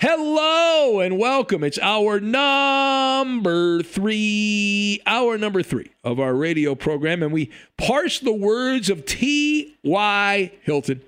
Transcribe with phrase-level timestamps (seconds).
[0.00, 1.62] Hello and welcome.
[1.62, 8.32] It's our number three, hour number three of our radio program, and we parse the
[8.32, 10.52] words of T.Y.
[10.62, 11.02] Hilton.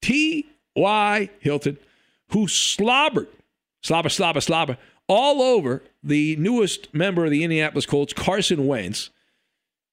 [0.00, 1.30] T.Y.
[1.40, 1.78] Hilton,
[2.28, 3.26] who slobbered,
[3.82, 9.10] slobber, slobber, slobber, all over the newest member of the Indianapolis Colts, Carson Wentz.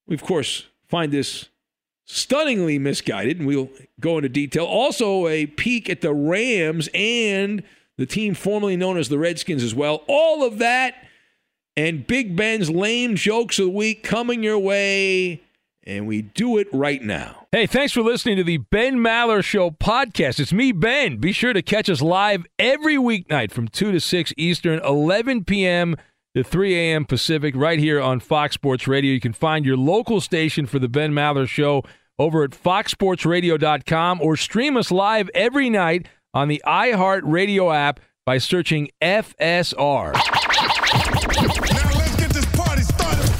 [0.06, 1.50] We, of course, find this
[2.06, 4.66] stunningly misguided, and we'll go into detail.
[4.66, 7.64] Also, a peek at the Rams and
[7.98, 10.04] the team formerly known as the Redskins as well.
[10.08, 10.96] All of that
[11.76, 15.44] and Big Ben's lame jokes of the week coming your way,
[15.84, 17.48] and we do it right now.
[17.52, 20.40] Hey, thanks for listening to the Ben Maller Show podcast.
[20.40, 21.18] It's me, Ben.
[21.18, 25.96] Be sure to catch us live every weeknight from 2 to 6 Eastern, 11 p.m.
[26.36, 27.06] to 3 a.m.
[27.06, 29.14] Pacific, right here on Fox Sports Radio.
[29.14, 31.84] You can find your local station for the Ben Maller Show
[32.20, 38.38] over at foxsportsradio.com or stream us live every night on the iHeart Radio app by
[38.38, 40.14] searching FSR.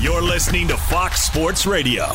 [0.02, 2.06] You're listening to Fox Sports Radio.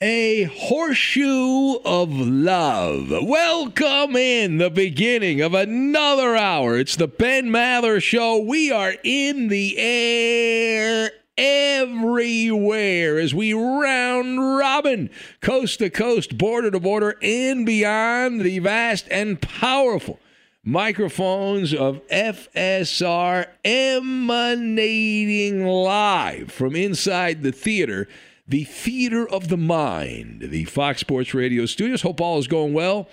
[0.00, 3.08] A horseshoe of love.
[3.22, 6.76] Welcome in the beginning of another hour.
[6.76, 8.38] It's the Ben Maller Show.
[8.38, 16.80] We are in the air everywhere as we round robin, coast to coast, border to
[16.80, 20.18] border, and beyond the vast and powerful
[20.64, 28.08] microphones of FSR emanating live from inside the theater,
[28.46, 32.02] the theater of the mind, the Fox Sports Radio studios.
[32.02, 33.08] Hope all is going well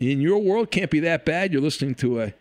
[0.00, 0.70] in your world.
[0.70, 1.52] Can't be that bad.
[1.52, 2.34] You're listening to a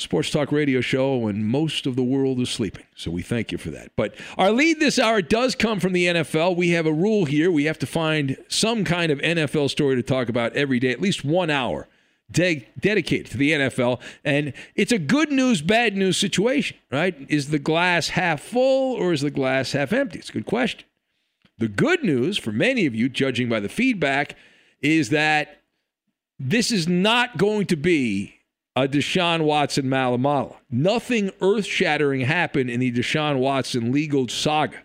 [0.00, 2.84] sports talk radio show when most of the world is sleeping.
[2.96, 3.92] So we thank you for that.
[3.96, 6.56] But our lead this hour does come from the NFL.
[6.56, 7.50] We have a rule here.
[7.50, 11.00] We have to find some kind of NFL story to talk about every day, at
[11.00, 11.86] least one hour
[12.30, 14.00] de- dedicated to the NFL.
[14.24, 17.14] And it's a good news, bad news situation, right?
[17.28, 20.18] Is the glass half full or is the glass half empty?
[20.18, 20.86] It's a good question.
[21.58, 24.34] The good news for many of you, judging by the feedback,
[24.80, 25.60] is that
[26.38, 28.39] this is not going to be
[28.84, 30.56] a Deshaun Watson Malamala.
[30.70, 34.78] Nothing earth shattering happened in the Deshaun Watson legal saga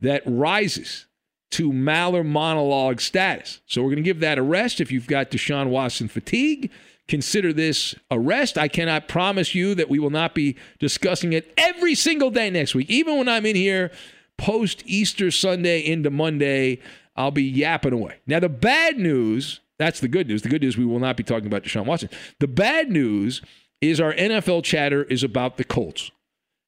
[0.00, 1.06] that rises
[1.52, 3.62] to Maller monologue status.
[3.66, 4.80] So we're going to give that a rest.
[4.80, 6.70] If you've got Deshaun Watson fatigue,
[7.08, 8.58] consider this a rest.
[8.58, 12.74] I cannot promise you that we will not be discussing it every single day next
[12.74, 12.90] week.
[12.90, 13.90] Even when I'm in here
[14.36, 16.78] post Easter Sunday into Monday,
[17.16, 18.20] I'll be yapping away.
[18.26, 20.42] Now, the bad news that's the good news.
[20.42, 22.10] The good news we will not be talking about Deshaun Watson.
[22.38, 23.40] The bad news
[23.80, 26.10] is our NFL chatter is about the Colts,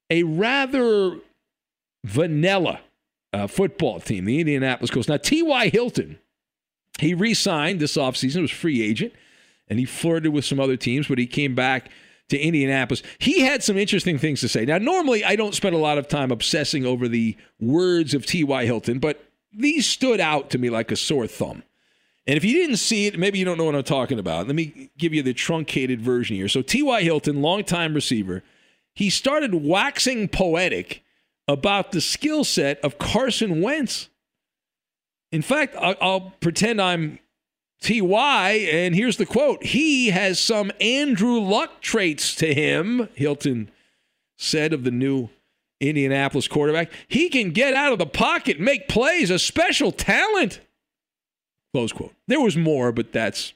[0.08, 1.18] a rather
[2.04, 2.80] vanilla
[3.34, 5.08] uh, football team, the Indianapolis Colts.
[5.08, 5.68] Now, T.Y.
[5.68, 6.18] Hilton,
[6.98, 9.12] he re signed this offseason, was free agent,
[9.68, 11.90] and he flirted with some other teams, but he came back
[12.30, 13.02] to Indianapolis.
[13.18, 14.64] He had some interesting things to say.
[14.64, 18.64] Now, normally I don't spend a lot of time obsessing over the words of T.Y.
[18.64, 19.22] Hilton, but
[19.52, 21.62] these stood out to me like a sore thumb.
[22.26, 24.46] And if you didn't see it, maybe you don't know what I'm talking about.
[24.46, 26.48] Let me give you the truncated version here.
[26.48, 27.02] So, T.Y.
[27.02, 28.42] Hilton, longtime receiver,
[28.94, 31.02] he started waxing poetic
[31.48, 34.08] about the skill set of Carson Wentz.
[35.32, 37.18] In fact, I'll, pretend I'm
[37.80, 43.70] T.Y., and here's the quote He has some Andrew Luck traits to him, Hilton
[44.36, 45.30] said of the new
[45.80, 46.92] Indianapolis quarterback.
[47.08, 50.60] He can get out of the pocket, make plays, a special talent.
[51.72, 52.14] Close quote.
[52.28, 53.54] There was more, but that's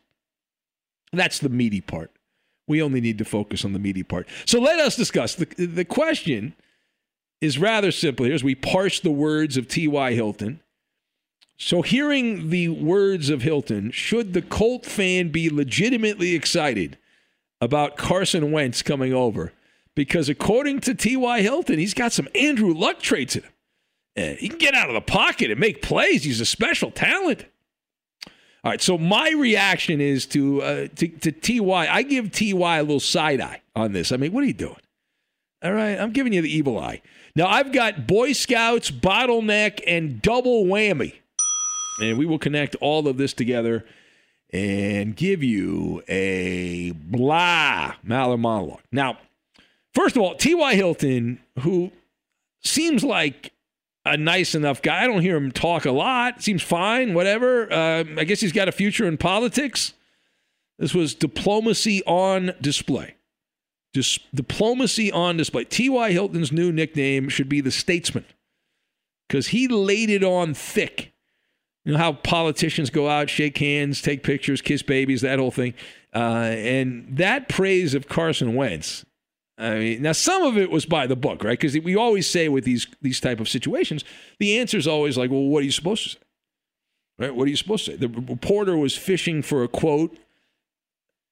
[1.13, 2.11] that's the meaty part.
[2.69, 4.27] We only need to focus on the meaty part.
[4.45, 5.35] So let us discuss.
[5.37, 6.55] The, the question
[7.41, 10.13] is rather simple here as we parse the words of T.Y.
[10.15, 10.61] Hilton.
[11.59, 16.99] So, hearing the words of Hilton, should the Colt fan be legitimately excited
[17.63, 19.55] about Carson Wentz coming over?
[19.95, 21.41] Because according to T.Y.
[21.41, 23.53] Hilton, he's got some Andrew Luck traits in him.
[24.19, 26.25] Uh, he can get out of the pocket and make plays.
[26.25, 27.47] He's a special talent.
[28.65, 31.87] All right, so my reaction is to uh, to, to Ty.
[31.89, 34.13] I give Ty a little side eye on this.
[34.13, 34.77] I mean, what are you doing?
[35.63, 37.01] All right, I'm giving you the evil eye.
[37.35, 41.15] Now I've got Boy Scouts, bottleneck, and double whammy,
[42.01, 43.85] and we will connect all of this together
[44.53, 48.81] and give you a blah Maller monologue.
[48.93, 49.19] Now,
[49.95, 50.75] first of all, T.Y.
[50.75, 51.93] Hilton, who
[52.63, 53.53] seems like
[54.07, 55.03] a nice enough guy.
[55.03, 56.43] I don't hear him talk a lot.
[56.43, 57.73] Seems fine, whatever.
[57.73, 59.95] Uh, I guess he's got a future in politics.
[60.79, 63.17] This was diplomacy on display.
[63.93, 65.65] Dis- diplomacy on display.
[65.65, 66.13] T.Y.
[66.13, 68.27] Hilton's new nickname should be the statesman
[69.27, 71.13] because he laid it on thick.
[71.85, 75.73] You know how politicians go out, shake hands, take pictures, kiss babies, that whole thing.
[76.15, 79.06] Uh, and that praise of Carson Wentz
[79.59, 81.59] I mean, now some of it was by the book, right?
[81.59, 84.05] Because we always say with these these type of situations,
[84.39, 86.19] the answer is always like, "Well, what are you supposed to say?"
[87.19, 87.35] Right?
[87.35, 87.97] What are you supposed to say?
[87.97, 90.19] The reporter was fishing for a quote.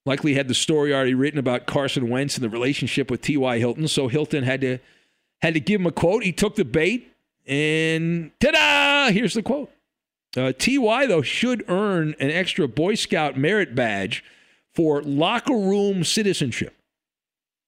[0.07, 3.59] Likely had the story already written about Carson Wentz and the relationship with T.Y.
[3.59, 4.79] Hilton, so Hilton had to
[5.43, 6.25] had to give him a quote.
[6.25, 7.13] He took the bait,
[7.47, 9.13] and ta-da!
[9.13, 9.71] Here's the quote.
[10.35, 14.25] Uh, Ty though should earn an extra Boy Scout merit badge
[14.73, 16.75] for locker room citizenship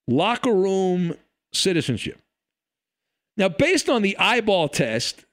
[0.07, 1.15] locker room
[1.53, 2.19] citizenship.
[3.35, 5.25] Now, based on the eyeball test,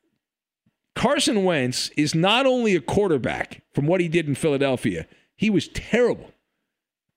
[0.95, 5.69] Carson Wentz is not only a quarterback from what he did in Philadelphia, he was
[5.69, 6.31] terrible.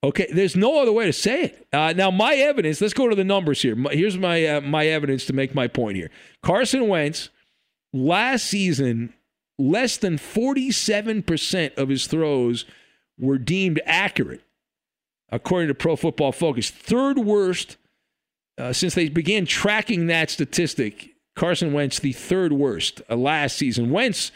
[0.03, 1.67] Okay, there's no other way to say it.
[1.73, 2.79] Uh, now, my evidence.
[2.79, 3.75] Let's go to the numbers here.
[3.91, 6.11] Here's my uh, my evidence to make my point here.
[6.43, 7.29] Carson Wentz
[7.91, 9.13] last season,
[9.57, 12.65] less than 47 percent of his throws
[13.17, 14.43] were deemed accurate
[15.29, 16.69] according to Pro Football Focus.
[16.69, 17.77] Third worst
[18.57, 21.13] uh, since they began tracking that statistic.
[21.35, 23.91] Carson Wentz, the third worst uh, last season.
[23.91, 24.31] Wentz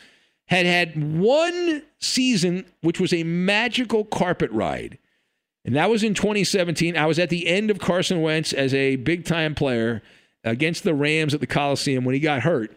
[0.48, 5.00] had had one season, which was a magical carpet ride.
[5.63, 6.98] And that was in 2017.
[6.98, 10.01] I was at the end of Carson Wentz as a big time player
[10.43, 12.75] against the Rams at the Coliseum when he got hurt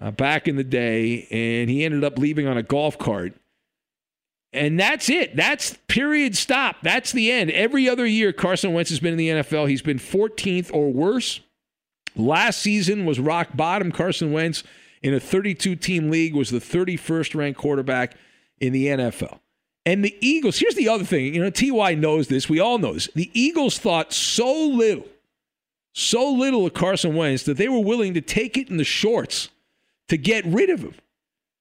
[0.00, 1.26] uh, back in the day.
[1.30, 3.34] And he ended up leaving on a golf cart.
[4.52, 5.36] And that's it.
[5.36, 6.76] That's period stop.
[6.82, 7.50] That's the end.
[7.52, 11.40] Every other year Carson Wentz has been in the NFL, he's been 14th or worse.
[12.16, 13.92] Last season was rock bottom.
[13.92, 14.64] Carson Wentz
[15.02, 18.16] in a 32 team league was the 31st ranked quarterback
[18.60, 19.38] in the NFL.
[19.86, 22.94] And the Eagles, here's the other thing, you know, TY knows this, we all know
[22.94, 23.08] this.
[23.14, 25.06] The Eagles thought so little,
[25.94, 29.48] so little of Carson Wentz that they were willing to take it in the shorts
[30.08, 30.94] to get rid of him.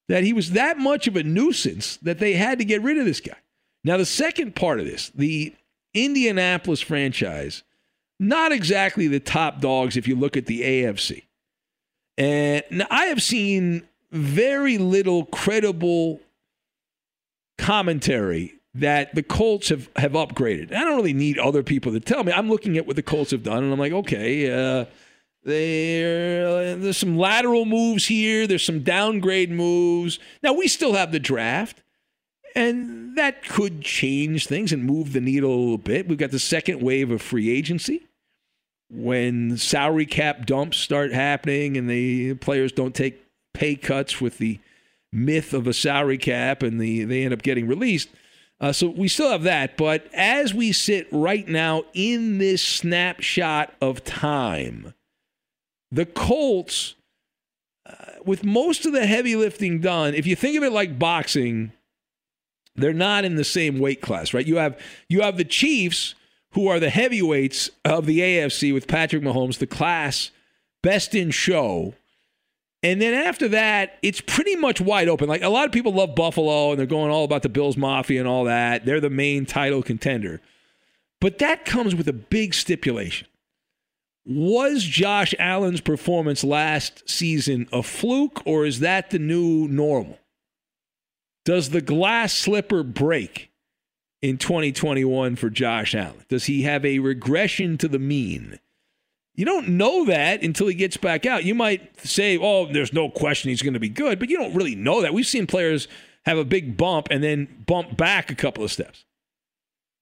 [0.09, 3.05] That he was that much of a nuisance that they had to get rid of
[3.05, 3.37] this guy.
[3.83, 5.53] Now, the second part of this, the
[5.93, 7.63] Indianapolis franchise,
[8.19, 11.23] not exactly the top dogs if you look at the AFC.
[12.17, 16.19] And I have seen very little credible
[17.57, 20.73] commentary that the Colts have, have upgraded.
[20.73, 22.33] I don't really need other people to tell me.
[22.33, 24.85] I'm looking at what the Colts have done, and I'm like, okay, uh,
[25.43, 28.45] there, there's some lateral moves here.
[28.45, 30.19] There's some downgrade moves.
[30.43, 31.81] Now we still have the draft,
[32.55, 36.07] and that could change things and move the needle a little bit.
[36.07, 38.07] We've got the second wave of free agency
[38.89, 44.59] when salary cap dumps start happening and the players don't take pay cuts with the
[45.11, 48.09] myth of a salary cap and the they end up getting released.
[48.61, 53.73] Uh, so we still have that, but as we sit right now in this snapshot
[53.79, 54.93] of time,
[55.91, 56.95] the Colts,
[57.85, 57.93] uh,
[58.23, 61.71] with most of the heavy lifting done, if you think of it like boxing,
[62.75, 64.45] they're not in the same weight class, right?
[64.45, 66.15] You have you have the Chiefs
[66.51, 70.31] who are the heavyweights of the AFC with Patrick Mahomes, the class
[70.81, 71.93] best in show.
[72.81, 75.27] And then after that, it's pretty much wide open.
[75.27, 78.19] Like a lot of people love Buffalo and they're going all about the Bills Mafia
[78.19, 78.85] and all that.
[78.85, 80.39] They're the main title contender.
[81.19, 83.27] But that comes with a big stipulation.
[84.25, 90.19] Was Josh Allen's performance last season a fluke or is that the new normal?
[91.45, 93.49] Does the glass slipper break
[94.21, 96.25] in 2021 for Josh Allen?
[96.27, 98.59] Does he have a regression to the mean?
[99.35, 101.45] You don't know that until he gets back out.
[101.45, 104.53] You might say, oh, there's no question he's going to be good, but you don't
[104.53, 105.13] really know that.
[105.13, 105.87] We've seen players
[106.25, 109.05] have a big bump and then bump back a couple of steps.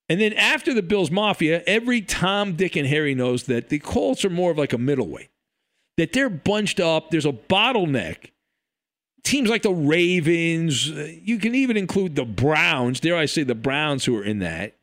[0.09, 4.23] And then after the Bills Mafia, every Tom, Dick, and Harry knows that the Colts
[4.23, 5.29] are more of like a middleweight,
[5.97, 7.11] that they're bunched up.
[7.11, 8.31] There's a bottleneck.
[9.23, 13.55] Teams like the Ravens, uh, you can even include the Browns, dare I say the
[13.55, 14.75] Browns who are in that.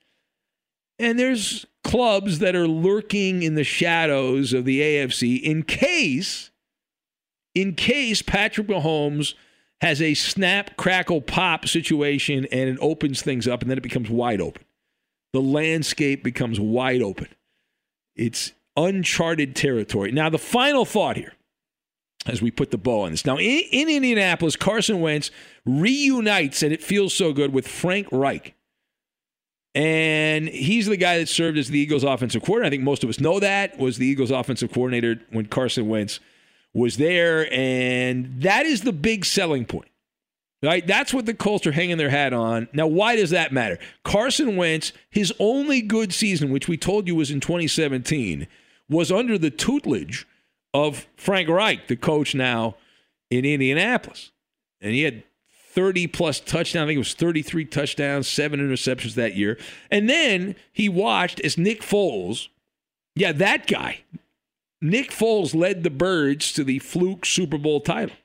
[0.99, 6.50] And there's clubs that are lurking in the shadows of the AFC in case,
[7.54, 9.35] in case Patrick Mahomes
[9.81, 14.11] has a snap, crackle, pop situation and it opens things up and then it becomes
[14.11, 14.64] wide open.
[15.35, 17.26] The landscape becomes wide open.
[18.14, 20.12] It's uncharted territory.
[20.12, 21.33] Now, the final thought here
[22.25, 23.26] as we put the bow on this.
[23.26, 25.33] Now, in, in Indianapolis, Carson Wentz
[25.67, 28.55] reunites, and it feels so good, with Frank Reich.
[29.75, 32.69] And he's the guy that served as the Eagles' offensive coordinator.
[32.69, 36.21] I think most of us know that was the Eagles' offensive coordinator when Carson Wentz
[36.73, 39.88] was there, and that is the big selling point.
[40.64, 40.87] Right?
[40.87, 42.68] That's what the Colts are hanging their hat on.
[42.73, 43.78] Now, why does that matter?
[44.02, 48.47] Carson Wentz, his only good season, which we told you was in 2017,
[48.88, 50.26] was under the tutelage
[50.73, 52.76] of Frank Reich, the coach now
[53.30, 54.30] in Indianapolis.
[54.80, 55.25] And he had
[55.73, 56.85] 30 plus touchdowns.
[56.85, 59.59] I think it was 33 touchdowns, seven interceptions that year.
[59.90, 62.49] And then he watched as Nick Foles,
[63.14, 64.00] yeah, that guy,
[64.80, 68.16] Nick Foles led the Birds to the fluke Super Bowl title.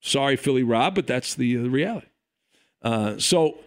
[0.00, 2.06] Sorry, Philly Rob, but that's the, reality.
[2.82, 3.58] Uh, so,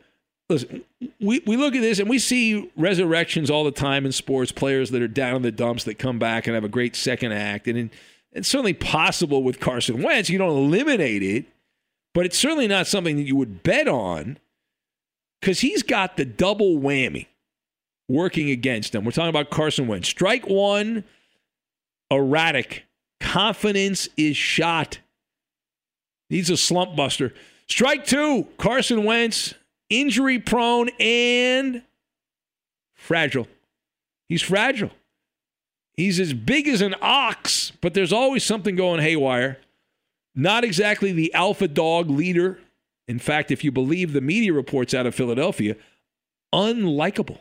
[0.50, 0.84] listen,
[1.20, 4.92] we, we look at this and we see resurrections all the time in sports, players
[4.92, 7.68] that are down in the dumps that come back and have a great second act.
[7.68, 7.92] And in,
[8.32, 10.30] it's certainly possible with Carson Wentz.
[10.30, 11.46] You don't eliminate it,
[12.14, 14.38] but it's certainly not something that you would bet on
[15.42, 17.28] because he's got the double whammy
[18.08, 19.04] working against him.
[19.04, 20.08] We're talking about Carson Wentz.
[20.08, 21.04] Strike one,
[22.10, 22.84] erratic.
[23.20, 25.00] Confidence is shot.
[26.32, 27.34] He's a slump buster.
[27.68, 29.54] Strike two, Carson Wentz,
[29.90, 31.84] injury prone and
[32.94, 33.50] fragile.
[34.30, 34.92] He's fragile.
[35.98, 39.58] He's as big as an ox, but there's always something going haywire.
[40.34, 42.60] Not exactly the alpha dog leader.
[43.10, 45.76] In fact, if you believe the media reports out of Philadelphia,
[46.54, 47.40] unlikable.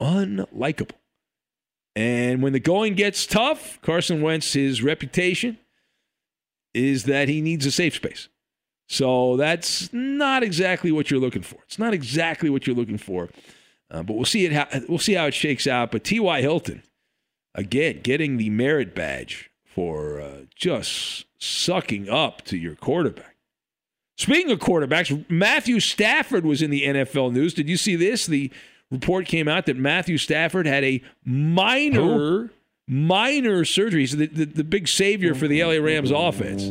[0.00, 0.96] Unlikable.
[1.94, 5.56] And when the going gets tough, Carson Wentz, his reputation
[6.78, 8.28] is that he needs a safe space.
[8.88, 11.58] So that's not exactly what you're looking for.
[11.66, 13.28] It's not exactly what you're looking for.
[13.90, 14.52] Uh, but we'll see it.
[14.52, 15.90] How, we'll see how it shakes out.
[15.90, 16.40] But T.Y.
[16.40, 16.82] Hilton,
[17.54, 23.36] again, getting the merit badge for uh, just sucking up to your quarterback.
[24.16, 27.54] Speaking of quarterbacks, Matthew Stafford was in the NFL news.
[27.54, 28.26] Did you see this?
[28.26, 28.50] The
[28.90, 32.50] report came out that Matthew Stafford had a minor,
[32.88, 34.00] minor surgery.
[34.00, 36.64] He's the, the, the big savior for the LA Rams offense.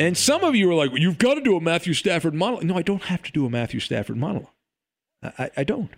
[0.00, 2.64] And some of you are like, you've got to do a Matthew Stafford monologue.
[2.64, 4.50] No, I don't have to do a Matthew Stafford monologue.
[5.22, 5.90] I, I don't.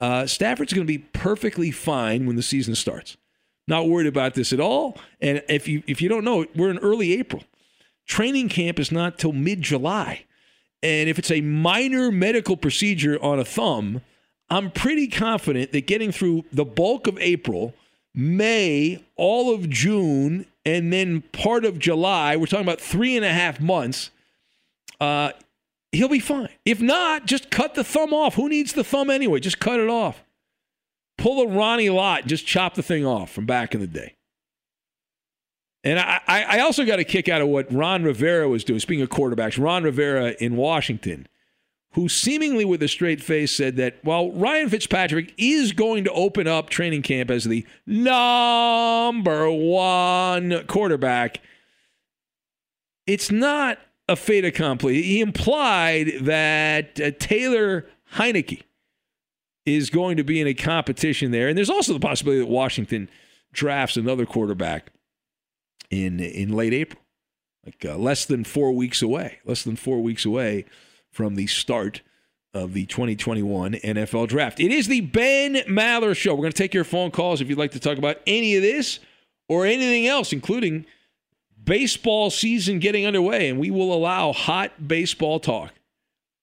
[0.00, 3.16] Uh, Stafford's going to be perfectly fine when the season starts.
[3.68, 4.98] Not worried about this at all.
[5.20, 7.42] And if you if you don't know, we're in early April.
[8.06, 10.24] Training camp is not till mid July.
[10.82, 14.02] And if it's a minor medical procedure on a thumb,
[14.48, 17.74] I'm pretty confident that getting through the bulk of April,
[18.14, 23.32] May, all of June, and then part of July, we're talking about three and a
[23.32, 24.10] half months,
[25.00, 25.32] uh,
[25.92, 26.48] he'll be fine.
[26.64, 28.34] If not, just cut the thumb off.
[28.34, 29.40] Who needs the thumb anyway?
[29.40, 30.22] Just cut it off.
[31.18, 34.14] Pull a Ronnie Lott just chop the thing off from back in the day.
[35.82, 38.80] And I, I also got a kick out of what Ron Rivera was doing.
[38.80, 41.28] Speaking of quarterbacks, Ron Rivera in Washington,
[41.96, 46.46] who seemingly with a straight face said that while Ryan Fitzpatrick is going to open
[46.46, 51.40] up training camp as the number one quarterback,
[53.06, 53.78] it's not
[54.10, 55.00] a fait accompli.
[55.00, 57.86] He implied that uh, Taylor
[58.16, 58.64] Heinicke
[59.64, 61.48] is going to be in a competition there.
[61.48, 63.08] And there's also the possibility that Washington
[63.54, 64.92] drafts another quarterback
[65.88, 67.00] in in late April,
[67.64, 70.66] like uh, less than four weeks away, less than four weeks away
[71.16, 72.02] from the start
[72.52, 74.60] of the 2021 NFL Draft.
[74.60, 76.34] It is the Ben Maller Show.
[76.34, 78.62] We're going to take your phone calls if you'd like to talk about any of
[78.62, 78.98] this
[79.48, 80.84] or anything else, including
[81.62, 85.72] baseball season getting underway, and we will allow hot baseball talk.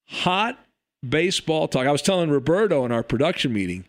[0.08, 0.58] Hot
[1.08, 1.86] baseball talk.
[1.86, 3.86] I was telling Roberto in our production meeting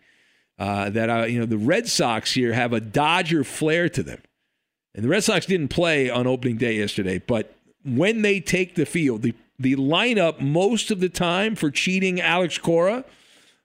[0.59, 4.21] uh, that uh, you know the Red Sox here have a Dodger flair to them.
[4.93, 8.85] And the Red Sox didn't play on opening day yesterday, but when they take the
[8.85, 13.05] field, the, the lineup most of the time for cheating Alex Cora,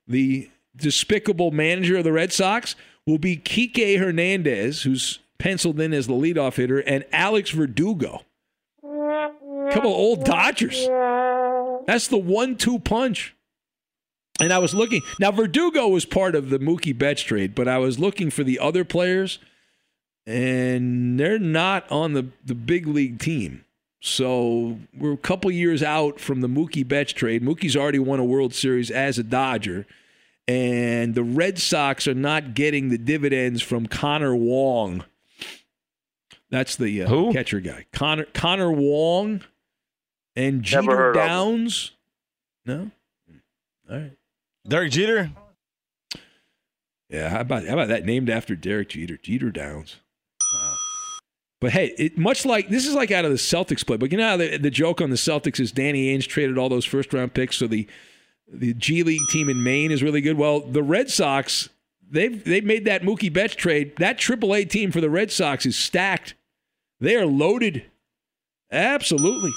[0.07, 6.07] the despicable manager of the Red Sox, will be Kike Hernandez, who's penciled in as
[6.07, 8.23] the leadoff hitter, and Alex Verdugo.
[8.83, 10.87] Couple old Dodgers.
[11.87, 13.35] That's the one-two punch.
[14.41, 15.03] And I was looking.
[15.19, 18.59] Now Verdugo was part of the Mookie Betts trade, but I was looking for the
[18.59, 19.39] other players
[20.27, 23.65] and they're not on the, the big league team.
[24.01, 27.43] So we're a couple years out from the Mookie Betts trade.
[27.43, 29.87] Mookie's already won a World Series as a Dodger,
[30.49, 35.05] and the Red Sox are not getting the dividends from Connor Wong.
[36.49, 39.43] That's the uh, catcher guy, Connor Connor Wong,
[40.35, 41.93] and Jeter Downs.
[42.65, 42.91] No,
[43.89, 44.13] all right,
[44.67, 45.31] Derek Jeter.
[47.11, 48.07] Yeah, how about how about that?
[48.07, 49.97] Named after Derek Jeter, Jeter Downs.
[51.61, 53.99] But hey, it, much like this is like out of the Celtics play.
[53.99, 56.87] But you know the, the joke on the Celtics is Danny Ainge traded all those
[56.87, 57.87] first round picks, so the
[58.53, 60.37] the G League team in Maine is really good.
[60.37, 61.69] Well, the Red Sox
[62.11, 63.97] they've they've made that Mookie Betts trade.
[63.99, 66.35] That AAA team for the Red Sox is stacked.
[67.01, 67.85] They are loaded.
[68.71, 69.53] Absolutely.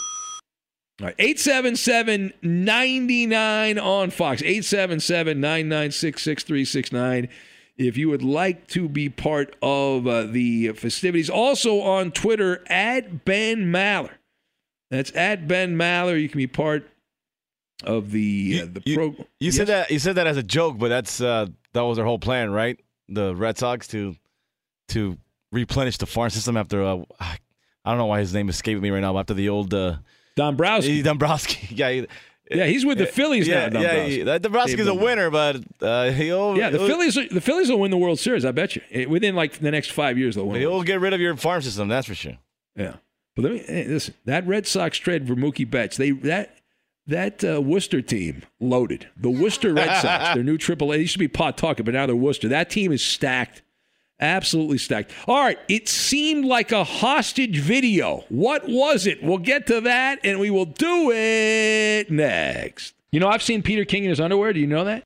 [1.02, 4.42] All right, 877 99 on Fox.
[4.42, 7.30] 877 996 6369
[7.78, 11.30] if you would like to be part of uh, the festivities.
[11.30, 14.12] Also on Twitter, at Ben Maller.
[14.92, 16.22] That's at Ben Maller.
[16.22, 16.88] You can be part
[17.84, 19.28] of the uh, the program.
[19.40, 19.56] You yes?
[19.56, 22.20] said that you said that as a joke, but that's uh, that was their whole
[22.20, 22.80] plan, right?
[23.10, 24.16] The Red Sox to
[24.90, 25.18] to
[25.52, 27.38] replenish the farm system after uh, I
[27.86, 29.18] don't know why his name escaped me right now.
[29.18, 29.98] After the old uh,
[30.36, 32.06] Dombrowski, Dombrowski, yeah.
[32.54, 33.82] Yeah, he's with the Phillies yeah, now.
[33.82, 34.38] Yeah, yeah.
[34.38, 36.58] Dombrowski's a winner, but uh, he'll.
[36.58, 37.16] Yeah, the he'll, Phillies.
[37.16, 38.46] The Phillies will win the World Series.
[38.46, 39.10] I bet you.
[39.10, 40.62] Within like the next five years, they'll win.
[40.62, 41.88] He'll get rid of your farm system.
[41.88, 42.38] That's for sure.
[42.76, 42.96] Yeah,
[43.36, 44.14] but let me hey, listen.
[44.26, 45.98] That Red Sox trade for Mookie Betts.
[45.98, 46.58] They that
[47.08, 49.10] that uh, Worcester team loaded.
[49.18, 50.92] The Worcester Red Sox, their new AAA.
[50.92, 52.48] They used to be Pawtucket, but now they're Worcester.
[52.50, 53.63] That team is stacked.
[54.24, 55.12] Absolutely stacked.
[55.28, 58.24] All right, it seemed like a hostage video.
[58.30, 59.22] What was it?
[59.22, 62.94] We'll get to that, and we will do it next.
[63.12, 64.54] You know, I've seen Peter King in his underwear.
[64.54, 65.04] Do you know that?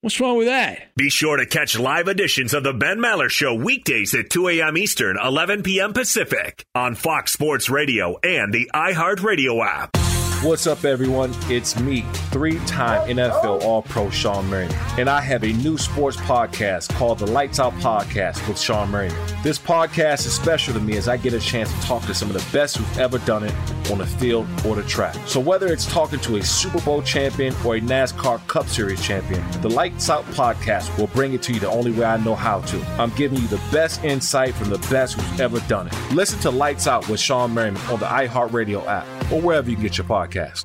[0.00, 0.94] What's wrong with that?
[0.96, 4.78] Be sure to catch live editions of The Ben Maller Show weekdays at 2 a.m.
[4.78, 5.92] Eastern, 11 p.m.
[5.92, 10.07] Pacific on Fox Sports Radio and the iHeartRadio app.
[10.40, 11.34] What's up, everyone?
[11.50, 16.16] It's me, three time NFL All Pro Shawne Merriman, and I have a new sports
[16.16, 19.16] podcast called the Lights Out Podcast with Shawne Merriman.
[19.42, 22.30] This podcast is special to me as I get a chance to talk to some
[22.30, 23.54] of the best who've ever done it
[23.90, 25.16] on the field or the track.
[25.26, 29.44] So whether it's talking to a Super Bowl champion or a NASCAR Cup Series champion,
[29.60, 32.60] the Lights Out podcast will bring it to you the only way I know how
[32.62, 32.80] to.
[32.98, 35.94] I'm giving you the best insight from the best who's ever done it.
[36.12, 39.98] Listen to Lights Out with Shawne Merriman on the iHeartRadio app or wherever you get
[39.98, 40.64] your podcast.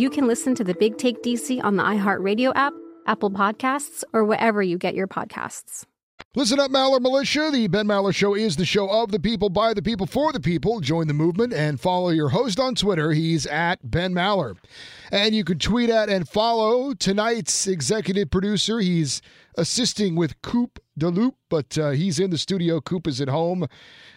[0.00, 2.72] you can listen to the Big Take DC on the iHeartRadio app,
[3.06, 5.84] Apple Podcasts, or wherever you get your podcasts.
[6.34, 7.50] Listen up, Maller Militia.
[7.52, 10.40] The Ben Maller Show is the show of the people, by the people, for the
[10.40, 10.80] people.
[10.80, 13.12] Join the movement and follow your host on Twitter.
[13.12, 14.56] He's at Ben Maller.
[15.12, 18.80] And you can tweet at and follow tonight's executive producer.
[18.80, 19.20] He's
[19.56, 22.80] assisting with Coop DeLoop, but uh, he's in the studio.
[22.80, 23.66] Coop is at home.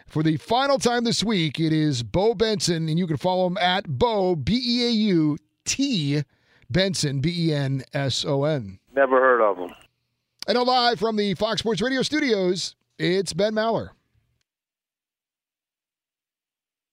[0.07, 3.57] For the final time this week, it is Bo Benson, and you can follow him
[3.57, 6.23] at Bo, B E A U T
[6.69, 8.79] Benson, B E N S O N.
[8.95, 9.75] Never heard of him.
[10.47, 13.89] And live from the Fox Sports Radio studios, it's Ben Maller.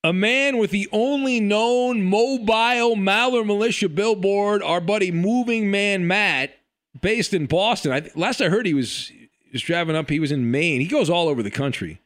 [0.03, 6.55] A man with the only known mobile Maller militia billboard, our buddy Moving Man Matt,
[7.01, 7.93] based in Boston.
[7.93, 10.09] I, last I heard, he was he was driving up.
[10.09, 10.81] He was in Maine.
[10.81, 12.01] He goes all over the country,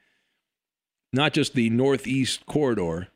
[1.12, 3.09] not just the Northeast corridor.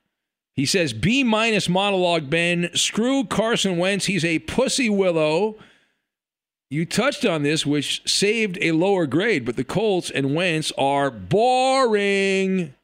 [0.58, 2.28] He says B minus monologue.
[2.28, 4.06] Ben, screw Carson Wentz.
[4.06, 5.54] He's a pussy willow.
[6.68, 11.12] You touched on this, which saved a lower grade, but the Colts and Wentz are
[11.12, 12.74] boring.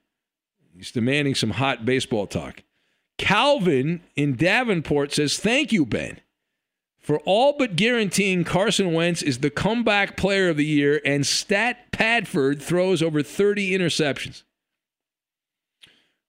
[0.73, 2.63] He's demanding some hot baseball talk.
[3.19, 6.21] Calvin in Davenport says, Thank you, Ben,
[7.01, 11.91] for all but guaranteeing Carson Wentz is the comeback player of the year and Stat
[11.91, 14.45] Padford throws over 30 interceptions.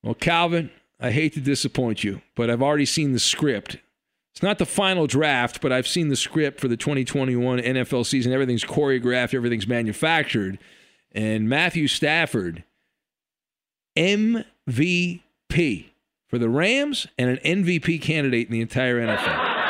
[0.01, 0.71] Well, Calvin,
[1.05, 3.77] I hate to disappoint you, but I've already seen the script.
[4.33, 8.33] It's not the final draft, but I've seen the script for the 2021 NFL season.
[8.33, 10.57] Everything's choreographed, everything's manufactured.
[11.11, 12.63] And Matthew Stafford,
[13.95, 15.19] MVP
[16.27, 19.51] for the Rams and an MVP candidate in the entire NFL.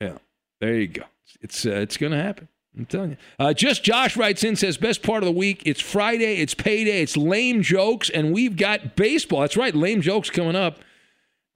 [0.00, 0.18] Yeah,
[0.60, 1.02] there you go.
[1.40, 2.46] It's uh, it's going to happen.
[2.78, 3.16] I'm telling you.
[3.38, 5.62] Uh, just Josh writes in says best part of the week.
[5.66, 6.36] It's Friday.
[6.36, 7.02] It's payday.
[7.02, 9.40] It's lame jokes, and we've got baseball.
[9.40, 10.78] That's right, lame jokes coming up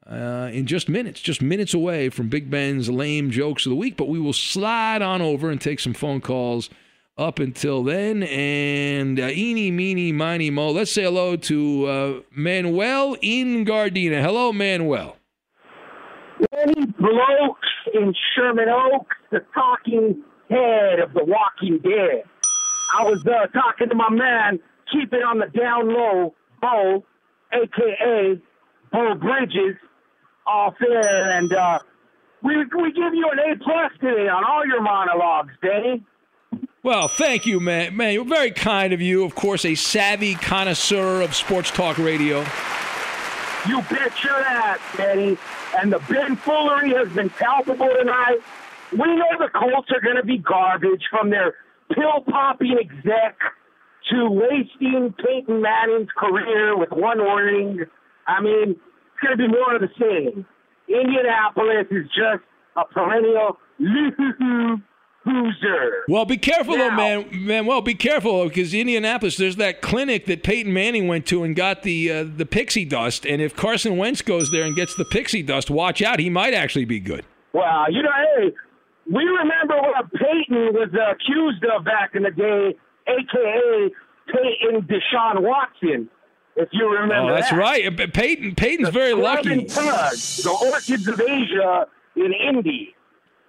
[0.07, 1.21] uh, in just minutes.
[1.21, 3.97] Just minutes away from Big Ben's lame jokes of the week.
[3.97, 6.69] But we will slide on over and take some phone calls
[7.17, 8.25] up until then.
[8.25, 10.71] And uh, eeny, meeny, miny, mo.
[10.71, 14.21] Let's say hello to uh, Manuel in Gardena.
[14.21, 15.17] Hello, Manuel.
[16.51, 22.25] Benny Blokes in Sherman Oaks, the talking head of the Walking Dead.
[22.99, 24.61] I was uh, talking to my man,
[24.93, 27.05] keep it on the down low, Bo,
[27.53, 28.41] aka
[28.93, 29.77] Bo Bridges,
[30.47, 31.79] off there, and uh,
[32.43, 36.05] we we give you an A plus today on all your monologues, Danny.
[36.83, 37.97] Well, thank you, man.
[37.97, 39.25] Man, you're very kind of you.
[39.25, 42.41] Of course, a savvy connoisseur of sports talk radio.
[43.69, 45.39] You betcha that, Danny.
[45.79, 48.41] And the Ben Foolery has been palpable tonight.
[48.93, 51.55] We know the Colts are going to be garbage from their
[51.95, 53.37] pill popping exec
[54.11, 57.81] to wasting Peyton Manning's career with one warning.
[58.27, 60.45] I mean, it's going to be more of the same.
[60.89, 62.43] Indianapolis is just
[62.77, 63.59] a perennial
[65.25, 66.03] loser.
[66.09, 67.47] Well, be careful Now- though, man.
[67.47, 69.37] Man, well, be careful because Indianapolis.
[69.37, 73.25] There's that clinic that Peyton Manning went to and got the uh, the pixie dust.
[73.25, 76.19] And if Carson Wentz goes there and gets the pixie dust, watch out.
[76.19, 77.25] He might actually be good.
[77.53, 78.51] Well, you know, hey,
[79.11, 83.91] we remember what Peyton was accused of back in the day, aka
[84.27, 86.09] Peyton Deshaun Watson.
[86.55, 87.59] If you remember oh, that's that.
[87.59, 88.13] right.
[88.13, 89.65] Peyton Peyton's very lucky.
[89.65, 91.87] Tug, the Orchids of Asia
[92.17, 92.95] in Indy.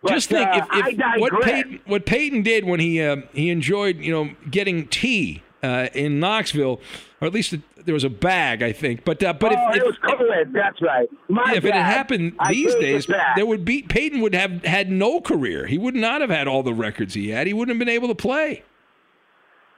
[0.02, 1.42] But, Just think uh, if, if what.
[1.42, 6.20] Peyton what Peyton did when he uh, he enjoyed you know getting tea uh, in
[6.20, 6.82] Knoxville,
[7.22, 7.56] or at least
[7.86, 9.06] there was a bag, I think.
[9.06, 11.10] But uh, but oh, if, it was co-ed, that's right.
[11.30, 14.90] My Yeah, if it had happened these days, there would be Peyton would have had
[14.90, 15.68] no career.
[15.68, 17.48] He would not have had all the records he had.
[17.48, 18.64] He wouldn't have been able to play.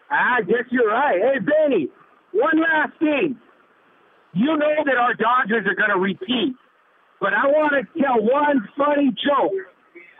[0.09, 1.19] I guess you're right.
[1.19, 1.89] Hey, Benny,
[2.31, 3.37] one last thing.
[4.33, 6.55] You know that our Dodgers are going to repeat,
[7.21, 9.53] but I want to tell one funny joke,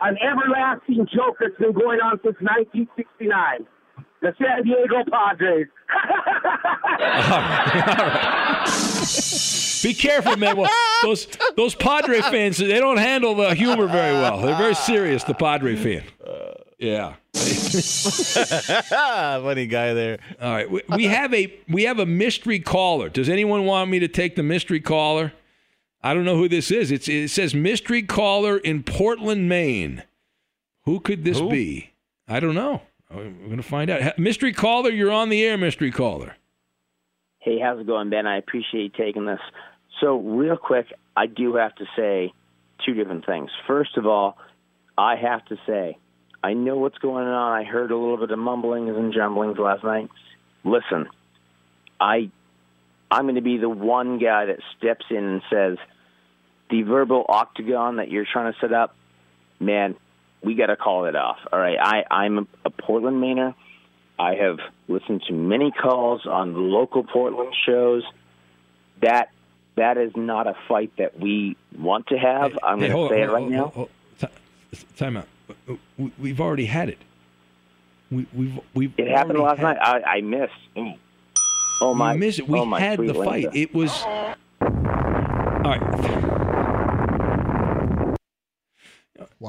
[0.00, 3.66] an everlasting joke that's been going on since 1969.
[4.26, 5.68] The San Diego Padres.
[9.84, 10.56] Be careful, man.
[10.56, 10.68] Well,
[11.02, 14.40] those those Padre fans, they don't handle the humor very well.
[14.40, 15.22] They're very serious.
[15.22, 16.02] The Padre fan.
[16.78, 17.14] Yeah.
[19.42, 20.18] Funny guy there.
[20.42, 23.08] All right, we, we have a we have a mystery caller.
[23.08, 25.34] Does anyone want me to take the mystery caller?
[26.02, 26.90] I don't know who this is.
[26.90, 30.02] It's, it says mystery caller in Portland, Maine.
[30.82, 31.48] Who could this Who?
[31.48, 31.92] be?
[32.26, 32.82] I don't know.
[33.10, 34.18] Oh, we're going to find out.
[34.18, 35.56] Mystery caller, you're on the air.
[35.56, 36.36] Mystery caller.
[37.38, 38.26] Hey, how's it going, Ben?
[38.26, 39.40] I appreciate you taking this.
[40.00, 42.32] So, real quick, I do have to say
[42.84, 43.50] two different things.
[43.66, 44.36] First of all,
[44.98, 45.98] I have to say,
[46.42, 47.52] I know what's going on.
[47.52, 50.10] I heard a little bit of mumblings and jumblings last night.
[50.64, 51.08] Listen,
[52.00, 52.30] I,
[53.10, 55.78] I'm going to be the one guy that steps in and says,
[56.68, 58.96] the verbal octagon that you're trying to set up,
[59.60, 59.94] man,
[60.46, 61.36] we got to call it off.
[61.52, 63.54] All right, I, I'm a, a Portland Mainer.
[64.18, 68.02] I have listened to many calls on local Portland shows.
[69.02, 69.28] That
[69.74, 72.58] that is not a fight that we want to have.
[72.62, 73.66] I'm Hey, going hold to on, say it right on, now.
[73.74, 74.30] hold hold
[74.96, 75.28] Time out.
[75.98, 76.98] We- We've already had it.
[78.10, 79.76] We, we've we've It happened last night.
[79.80, 80.52] I, I missed.
[80.76, 80.96] Mm.
[81.82, 82.14] Oh my!
[82.14, 82.48] We missed it.
[82.48, 83.44] We oh had the fight.
[83.44, 83.58] Linda.
[83.58, 83.90] It was.
[84.02, 84.34] All
[85.64, 86.42] right.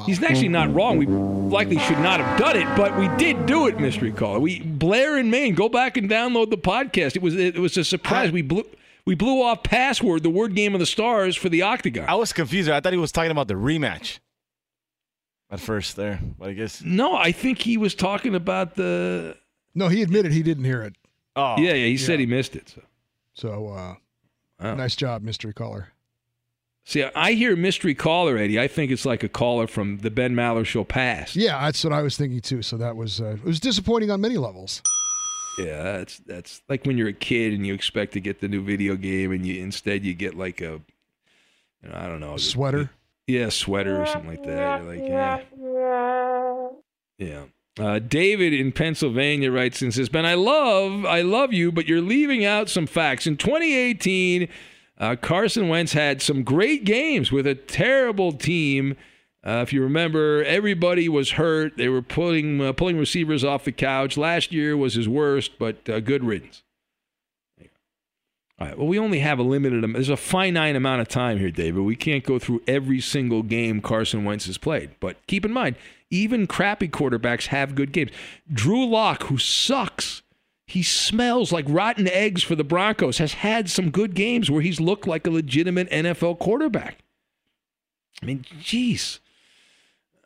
[0.05, 0.97] He's actually not wrong.
[0.97, 4.39] We likely should not have done it, but we did do it, mystery caller.
[4.39, 5.55] We Blair in Maine.
[5.55, 7.15] Go back and download the podcast.
[7.15, 8.31] It was it was a surprise.
[8.31, 8.65] We blew
[9.05, 12.05] we blew off password, the word game of the stars for the octagon.
[12.09, 12.69] I was confused.
[12.69, 14.19] I thought he was talking about the rematch.
[15.49, 19.37] at first there, but I guess No, I think he was talking about the.
[19.73, 20.95] No, he admitted he didn't hear it.
[21.35, 21.85] Oh, yeah, yeah.
[21.85, 22.69] He said he missed it.
[22.69, 22.81] So.
[23.35, 23.95] So, uh,
[24.59, 24.73] Oh.
[24.73, 25.89] nice job, mystery caller.
[26.87, 28.57] See, I hear mystery caller, Eddie.
[28.57, 31.35] I think it's like a caller from the Ben Maller show past.
[31.35, 32.61] Yeah, that's what I was thinking too.
[32.61, 34.81] So that was uh, it was disappointing on many levels.
[35.59, 38.63] Yeah, that's that's like when you're a kid and you expect to get the new
[38.63, 40.79] video game and you instead you get like a,
[41.83, 42.89] you know, I don't know, Sweater.
[43.27, 44.81] yeah, sweater or something like that.
[44.81, 45.43] You're like,
[47.19, 47.37] yeah,
[47.77, 47.85] yeah.
[47.85, 51.99] Uh, David in Pennsylvania writes and says, "Ben, I love, I love you, but you're
[51.99, 53.27] leaving out some facts.
[53.27, 54.47] In 2018,
[54.99, 58.95] uh, Carson Wentz had some great games with a terrible team."
[59.45, 61.77] Uh, if you remember, everybody was hurt.
[61.77, 64.17] They were pulling uh, pulling receivers off the couch.
[64.17, 66.63] Last year was his worst, but uh, good riddance.
[68.59, 68.77] All right.
[68.77, 69.83] Well, we only have a limited.
[69.83, 71.81] am- There's a finite amount of time here, David.
[71.83, 74.89] We can't go through every single game Carson Wentz has played.
[74.99, 75.75] But keep in mind,
[76.09, 78.09] even crappy quarterbacks have good games.
[78.51, 80.23] Drew Lock, who sucks,
[80.67, 83.17] he smells like rotten eggs for the Broncos.
[83.19, 86.99] Has had some good games where he's looked like a legitimate NFL quarterback.
[88.21, 89.19] I mean, jeez.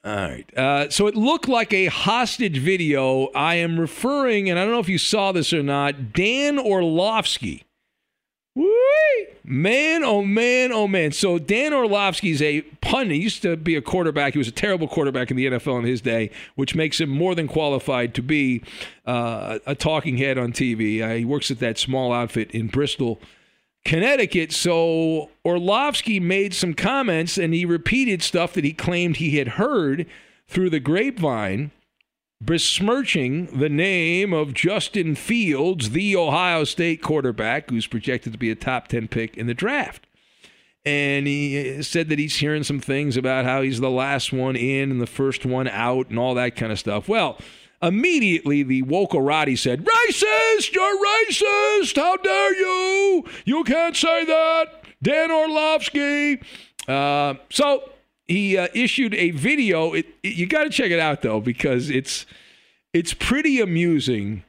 [0.03, 0.57] All right.
[0.57, 3.27] Uh, so it looked like a hostage video.
[3.35, 7.65] I am referring, and I don't know if you saw this or not, Dan Orlovsky.
[9.51, 11.11] Man, oh man, oh man.
[11.11, 13.17] So Dan Orlovsky's a pundit.
[13.17, 14.31] He used to be a quarterback.
[14.31, 17.35] He was a terrible quarterback in the NFL in his day, which makes him more
[17.35, 18.63] than qualified to be
[19.05, 21.01] uh, a talking head on TV.
[21.01, 23.19] Uh, he works at that small outfit in Bristol,
[23.83, 24.53] Connecticut.
[24.53, 30.05] So Orlovsky made some comments and he repeated stuff that he claimed he had heard
[30.47, 31.71] through the grapevine
[32.43, 38.55] besmirching the name of Justin Fields, the Ohio State quarterback who's projected to be a
[38.55, 40.07] top 10 pick in the draft.
[40.83, 44.55] And he uh, said that he's hearing some things about how he's the last one
[44.55, 47.07] in and the first one out and all that kind of stuff.
[47.07, 47.37] Well,
[47.83, 50.73] immediately the Wokarati said, Racist!
[50.73, 51.95] You're racist!
[51.95, 53.25] How dare you!
[53.45, 54.83] You can't say that!
[55.03, 56.41] Dan Orlovsky!
[56.87, 57.91] Uh, so
[58.31, 59.93] he uh, issued a video.
[59.93, 62.25] It, it- you got to check it out though because it's
[62.93, 64.43] it's pretty amusing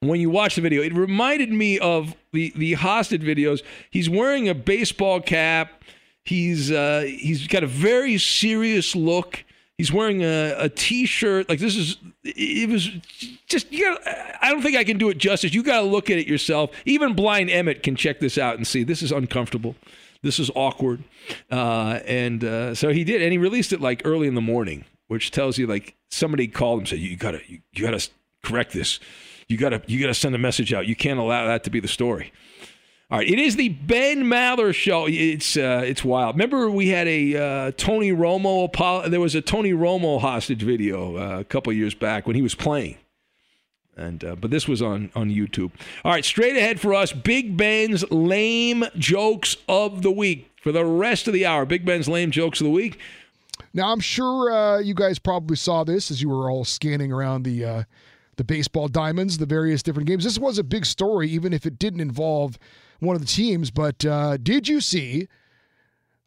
[0.00, 0.82] when you watch the video.
[0.82, 3.62] It reminded me of the the hostage videos.
[3.90, 5.82] He's wearing a baseball cap.
[6.24, 9.44] He's uh, he's got a very serious look.
[9.76, 11.48] He's wearing a, a t-shirt.
[11.48, 12.88] Like this is it was
[13.46, 14.00] just you got
[14.40, 15.52] I don't think I can do it justice.
[15.52, 16.70] You got to look at it yourself.
[16.86, 19.74] Even blind Emmett can check this out and see this is uncomfortable.
[20.24, 21.04] This is awkward.
[21.50, 24.84] Uh, and uh, so he did and he released it like early in the morning,
[25.06, 28.10] which tells you like somebody called him said you got to you, you got to
[28.42, 28.98] correct this.
[29.46, 30.86] You got to you got to send a message out.
[30.86, 32.32] You can't allow that to be the story.
[33.10, 35.06] All right, it is the Ben Maller show.
[35.06, 36.36] It's uh, it's wild.
[36.36, 39.10] Remember we had a uh, Tony Romo.
[39.10, 42.54] There was a Tony Romo hostage video uh, a couple years back when he was
[42.54, 42.96] playing,
[43.96, 45.70] and uh, but this was on on YouTube.
[46.04, 50.84] All right, straight ahead for us, Big Ben's lame jokes of the week for the
[50.84, 51.64] rest of the hour.
[51.64, 52.98] Big Ben's lame jokes of the week.
[53.72, 57.42] Now I'm sure uh, you guys probably saw this as you were all scanning around
[57.44, 57.82] the uh,
[58.36, 60.24] the baseball diamonds, the various different games.
[60.24, 62.58] This was a big story, even if it didn't involve
[63.00, 63.70] one of the teams.
[63.70, 65.28] But uh, did you see?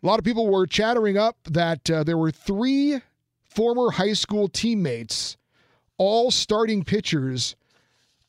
[0.03, 3.01] A lot of people were chattering up that uh, there were three
[3.43, 5.37] former high school teammates,
[5.97, 7.55] all starting pitchers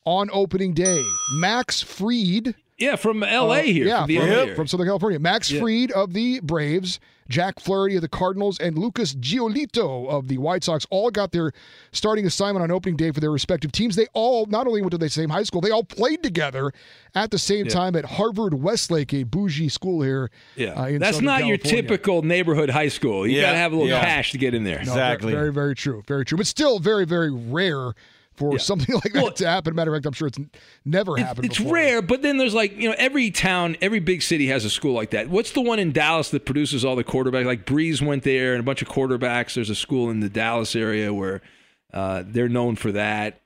[0.05, 1.03] on opening day.
[1.33, 2.55] Max Fried.
[2.79, 3.59] Yeah, from L.A.
[3.59, 5.19] Uh, here, Yeah, from from, LA from Southern California.
[5.19, 5.59] Max Yeah.
[5.59, 10.63] Fried of the Braves, Jack Flaherty of the Cardinals, and Lucas Giolito of the White
[10.63, 11.51] Sox all got their
[11.91, 13.95] starting assignment on opening day for their respective teams.
[13.95, 16.71] They all not only went to the same high school, they all played together
[17.13, 17.71] at the same Yeah.
[17.73, 20.31] time at Harvard Westlake, a bougie school here.
[20.55, 23.27] Yeah, uh, in that's Southern not your typical neighborhood high school.
[23.27, 24.01] You Yeah, got to have a little yeah.
[24.03, 24.81] cash to get in there.
[24.85, 26.03] No, ve- Very, very true.
[26.07, 26.37] Very true.
[26.37, 27.91] But still very, very rare
[28.39, 29.75] for something like that to happen.
[29.75, 30.39] Matter of fact, I'm sure it's
[30.85, 31.73] never happened It's before.
[31.73, 34.93] rare, but then there's like, you know, every town, every big city has a school
[34.93, 35.29] like that.
[35.29, 37.45] What's the one in Dallas that produces all the quarterbacks?
[37.45, 39.53] Like Brees went there and a bunch of quarterbacks.
[39.53, 41.41] There's a school in the Dallas area where
[41.93, 43.41] uh, they're known for that.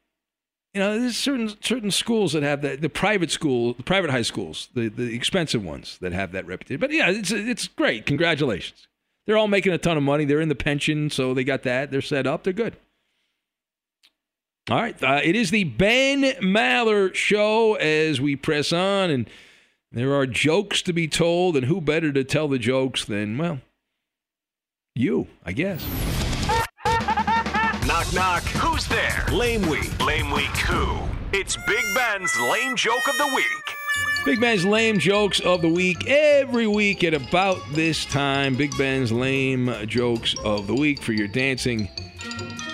[0.73, 2.81] You know, there's certain certain schools that have that.
[2.81, 6.79] The private school, the private high schools, the, the expensive ones that have that reputation.
[6.79, 8.07] But yeah, it's it's great.
[8.07, 8.87] Congratulations.
[9.27, 10.25] They're all making a ton of money.
[10.25, 11.91] They're in the pension, so they got that.
[11.91, 12.43] They're set up.
[12.43, 12.75] They're good.
[14.69, 15.01] All right.
[15.03, 19.29] Uh, it is the Ben Maller show as we press on, and
[19.91, 23.59] there are jokes to be told, and who better to tell the jokes than, well,
[24.95, 25.85] you, I guess.
[27.85, 28.43] Knock, knock.
[28.43, 29.25] Who's there?
[29.31, 29.99] Lame Week.
[29.99, 30.97] Lame Week who?
[31.33, 33.45] It's Big Ben's Lame Joke of the Week.
[34.23, 38.55] Big Ben's lame jokes of the week every week at about this time.
[38.55, 41.89] Big Ben's lame jokes of the week for your dancing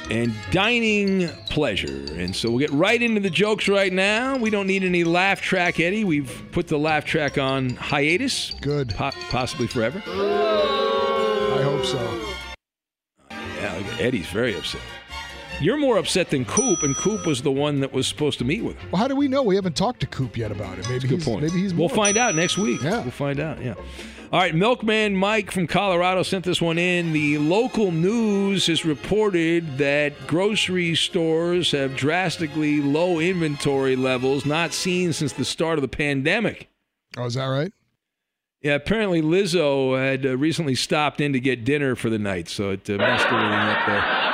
[0.09, 2.05] and dining pleasure.
[2.13, 4.37] And so we'll get right into the jokes right now.
[4.37, 6.03] We don't need any laugh track, Eddie.
[6.03, 8.51] We've put the laugh track on hiatus.
[8.61, 8.89] Good.
[8.89, 10.01] Po- possibly forever.
[10.05, 12.35] I hope so.
[13.31, 14.81] Yeah, Eddie's very upset.
[15.61, 18.63] You're more upset than Coop, and Coop was the one that was supposed to meet
[18.63, 18.91] with him.
[18.91, 19.43] Well, how do we know?
[19.43, 20.87] We haven't talked to Coop yet about it.
[20.87, 21.41] Maybe Good he's, point.
[21.41, 21.73] Maybe he's.
[21.73, 22.81] We'll find out next week.
[22.81, 23.01] Yeah.
[23.01, 23.61] We'll find out.
[23.61, 23.73] Yeah.
[24.31, 24.53] All right.
[24.53, 27.13] Milkman Mike from Colorado sent this one in.
[27.13, 35.13] The local news has reported that grocery stores have drastically low inventory levels not seen
[35.13, 36.69] since the start of the pandemic.
[37.17, 37.73] Oh, is that right?
[38.61, 42.71] Yeah, apparently Lizzo had uh, recently stopped in to get dinner for the night, so
[42.71, 44.29] it uh, messed everything up there.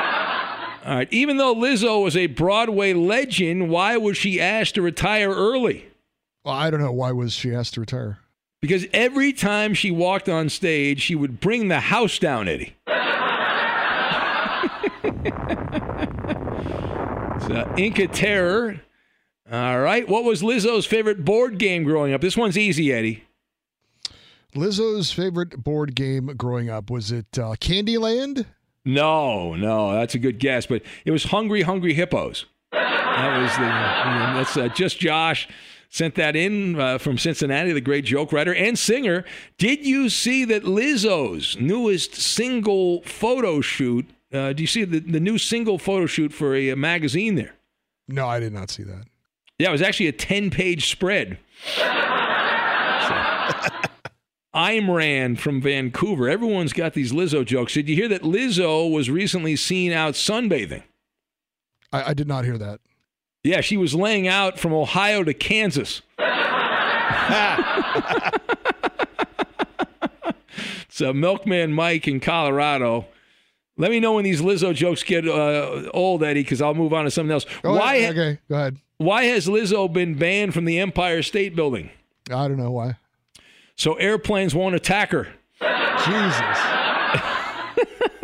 [0.85, 1.07] All right.
[1.13, 5.85] Even though Lizzo was a Broadway legend, why was she asked to retire early?
[6.43, 6.91] Well, I don't know.
[6.91, 8.19] Why was she asked to retire?
[8.65, 12.75] Because every time she walked on stage, she would bring the house down, Eddie.
[12.87, 12.97] it's,
[17.45, 18.81] uh, Inca Terror.
[19.51, 20.09] All right.
[20.09, 22.21] What was Lizzo's favorite board game growing up?
[22.21, 23.23] This one's easy, Eddie.
[24.55, 28.47] Lizzo's favorite board game growing up was it uh, Candyland?
[28.83, 32.45] No, no, that's a good guess, but it was Hungry Hungry Hippos.
[32.71, 35.47] That was the that's uh, just Josh
[35.95, 39.23] sent that in uh, from Cincinnati, the great joke writer and singer.
[39.57, 44.05] Did you see that Lizzo's newest single photo shoot?
[44.33, 47.55] Uh, do you see the, the new single photo shoot for a, a magazine there?
[48.09, 49.05] No, I did not see that.
[49.57, 51.39] Yeah, it was actually a 10 page spread.
[54.53, 56.27] I'm Rand from Vancouver.
[56.27, 57.73] Everyone's got these Lizzo jokes.
[57.73, 60.83] Did you hear that Lizzo was recently seen out sunbathing?
[61.93, 62.81] I, I did not hear that.
[63.45, 66.01] Yeah, she was laying out from Ohio to Kansas.
[70.89, 73.05] so, Milkman Mike in Colorado.
[73.77, 77.05] Let me know when these Lizzo jokes get uh, old, Eddie, because I'll move on
[77.05, 77.45] to something else.
[77.61, 77.95] Go why?
[77.95, 78.17] ahead.
[78.17, 78.77] Okay, go ahead.
[78.97, 81.91] Why has Lizzo been banned from the Empire State Building?
[82.31, 82.97] I don't know why.
[83.75, 85.27] So airplanes won't attack her.
[85.59, 86.84] Jesus.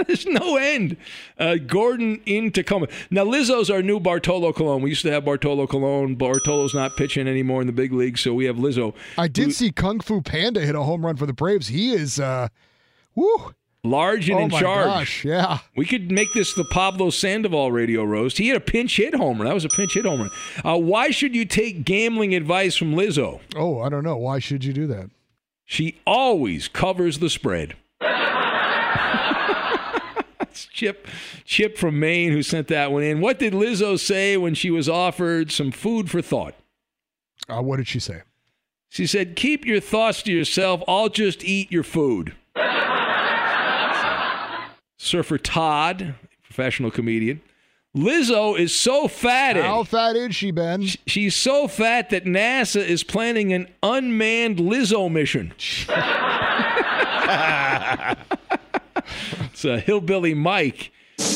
[0.08, 0.97] There's no end.
[1.38, 2.88] Uh, Gordon in Tacoma.
[3.10, 4.82] Now, Lizzo's our new Bartolo Colon.
[4.82, 6.16] We used to have Bartolo Colon.
[6.16, 8.93] Bartolo's not pitching anymore in the big league, so we have Lizzo.
[9.18, 11.68] I did see Kung Fu Panda hit a home run for the Braves.
[11.68, 12.47] He is, uh,
[13.16, 13.54] woo.
[13.84, 14.86] Large and oh in my charge.
[14.86, 15.58] gosh, yeah.
[15.76, 18.38] We could make this the Pablo Sandoval radio roast.
[18.38, 19.43] He had a pinch hit homer.
[19.45, 20.30] That was a pinch hit homer.
[20.64, 23.39] Uh, why should you take gambling advice from Lizzo?
[23.56, 24.18] Oh, I don't know.
[24.18, 25.10] Why should you do that?
[25.66, 27.76] She always covers the spread.
[30.82, 31.07] Chip,
[31.45, 33.21] Chip from Maine, who sent that one in.
[33.21, 36.55] What did Lizzo say when she was offered some food for thought?
[37.47, 38.23] Uh, what did she say?
[38.89, 40.82] She said, "Keep your thoughts to yourself.
[40.88, 42.34] I'll just eat your food."
[44.97, 47.41] Surfer Todd, professional comedian.
[47.95, 49.57] Lizzo is so fat.
[49.57, 50.82] How fat is she, Ben?
[51.05, 55.53] She's so fat that NASA is planning an unmanned Lizzo mission.
[59.52, 60.91] it's a hillbilly Mike.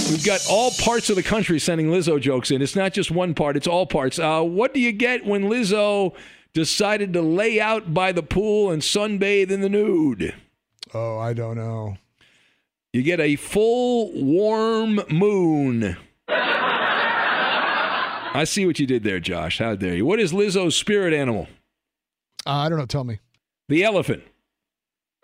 [0.10, 2.62] We've got all parts of the country sending Lizzo jokes in.
[2.62, 4.18] It's not just one part; it's all parts.
[4.20, 6.16] Uh, what do you get when Lizzo
[6.54, 10.34] decided to lay out by the pool and sunbathe in the nude?
[10.94, 11.98] Oh, I don't know.
[12.94, 15.98] You get a full warm moon.
[18.36, 19.60] I see what you did there, Josh.
[19.60, 20.06] How dare you?
[20.06, 21.48] What is Lizzo's spirit animal?
[22.46, 22.86] Uh, I don't know.
[22.86, 23.20] Tell me.
[23.70, 24.24] The elephant.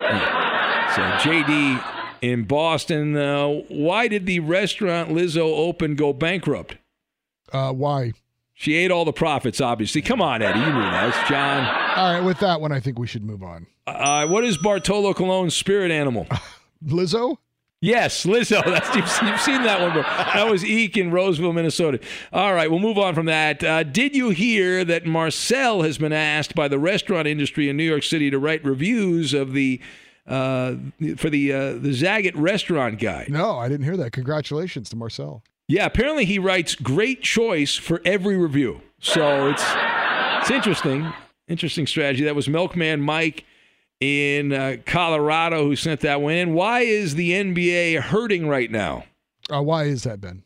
[0.00, 1.91] So, JD
[2.22, 6.76] in Boston, uh, why did the restaurant Lizzo open go bankrupt?
[7.52, 8.12] Uh, why?
[8.54, 10.02] She ate all the profits, obviously.
[10.02, 10.60] Come on, Eddie.
[10.60, 11.08] You knew that.
[11.08, 11.66] It's John.
[11.96, 13.66] All right, with that one, I think we should move on.
[13.86, 16.28] Uh, what is Bartolo Colon's spirit animal?
[16.86, 17.38] Lizzo?
[17.80, 18.64] Yes, Lizzo.
[18.66, 19.92] That's you've, you've seen that one.
[19.92, 20.04] Before.
[20.04, 21.98] That was Eek in Roseville, Minnesota.
[22.32, 23.64] All right, we'll move on from that.
[23.64, 27.82] Uh, did you hear that Marcel has been asked by the restaurant industry in New
[27.82, 29.80] York City to write reviews of the
[30.26, 30.74] uh,
[31.16, 33.26] for the uh, the Zagat restaurant guy.
[33.28, 34.12] No, I didn't hear that.
[34.12, 35.42] Congratulations to Marcel.
[35.68, 38.80] Yeah, apparently he writes great choice for every review.
[39.00, 39.64] So it's
[40.40, 41.12] it's interesting,
[41.48, 42.24] interesting strategy.
[42.24, 43.44] That was Milkman Mike
[44.00, 46.54] in uh, Colorado who sent that one in.
[46.54, 49.04] Why is the NBA hurting right now?
[49.52, 50.42] Uh, why is that, Ben?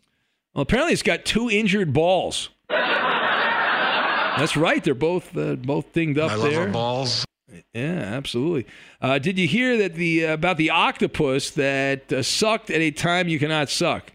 [0.55, 2.51] Well, apparently it's got two injured balls.
[2.69, 4.85] That's right.
[4.85, 6.51] They're both uh, both dinged up I there.
[6.51, 7.25] love our balls.
[7.73, 8.67] Yeah, absolutely.
[9.01, 13.29] Uh, did you hear that the about the octopus that uh, sucked at a time
[13.29, 14.13] you cannot suck?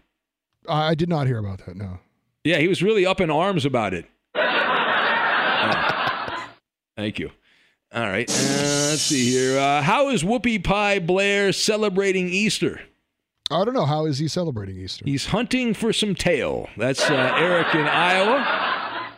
[0.68, 1.76] I did not hear about that.
[1.76, 1.98] No.
[2.44, 4.06] Yeah, he was really up in arms about it.
[4.34, 6.48] Yeah.
[6.96, 7.30] Thank you.
[7.94, 8.28] All right.
[8.28, 8.32] Uh,
[8.90, 9.58] let's see here.
[9.58, 12.80] Uh, how is Whoopi Pie Blair celebrating Easter?
[13.50, 13.84] I don't know.
[13.84, 15.04] How is he celebrating Easter?
[15.04, 16.68] He's hunting for some tail.
[16.76, 19.10] That's uh, Eric in Iowa.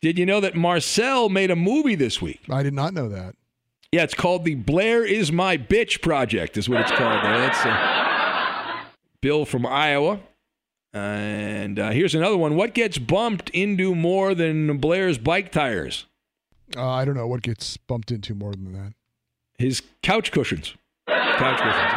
[0.00, 2.40] Did you know that Marcel made a movie this week?
[2.50, 3.34] I did not know that.
[3.92, 7.38] Yeah, it's called the Blair is My Bitch Project, is what it's called there.
[7.38, 8.80] That's uh,
[9.20, 10.20] Bill from Iowa.
[10.94, 12.56] And uh, here's another one.
[12.56, 16.06] What gets bumped into more than Blair's bike tires?
[16.74, 18.94] Uh, I don't know what gets bumped into more than that.
[19.58, 20.74] His couch cushions.
[21.06, 21.92] Couch cushions.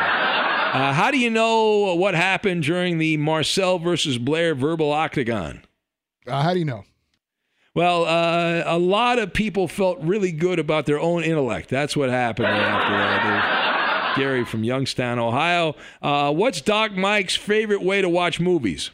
[0.75, 5.63] Uh, how do you know what happened during the Marcel versus Blair verbal octagon?
[6.27, 6.83] Uh, how do you know?
[7.76, 11.69] Well, uh, a lot of people felt really good about their own intellect.
[11.69, 14.13] That's what happened after that.
[14.15, 15.76] There's Gary from Youngstown, Ohio.
[16.01, 18.91] Uh, what's Doc Mike's favorite way to watch movies?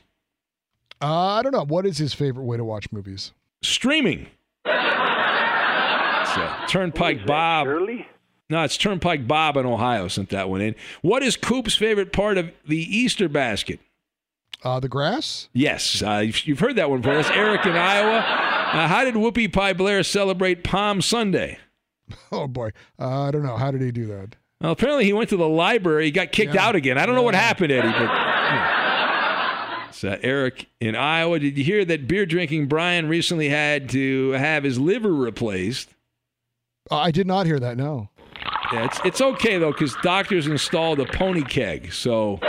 [1.00, 1.64] Uh, I don't know.
[1.64, 3.32] What is his favorite way to watch movies?
[3.62, 4.28] Streaming.
[4.66, 4.76] It's,
[6.38, 7.68] uh, Turnpike Bob.
[8.50, 10.76] No, it's Turnpike Bob in Ohio sent that one in.
[11.04, 13.80] What is Coop's favorite part of the Easter basket?
[14.64, 15.50] Uh, the grass?
[15.54, 17.16] Yes, uh, you've, you've heard that one before.
[17.16, 18.51] That's Eric in Iowa.
[18.74, 21.58] Uh, how did Whoopi Pie Blair celebrate Palm Sunday?
[22.32, 23.56] Oh boy, uh, I don't know.
[23.56, 24.36] How did he do that?
[24.60, 26.06] Well, apparently he went to the library.
[26.06, 26.68] He got kicked Yeah.
[26.68, 26.98] out again.
[26.98, 28.10] I don't know what happened, Eddie, but.
[29.90, 31.40] It's uh, Eric in Iowa.
[31.40, 35.94] Did you hear that beer drinking Brian recently had to have his liver replaced?
[36.90, 37.78] Uh, I did not hear that.
[37.78, 38.10] No.
[38.74, 42.40] Yeah, it's it's okay though because doctors installed a pony keg, so